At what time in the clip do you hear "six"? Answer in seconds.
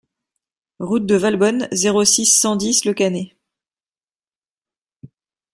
2.05-2.25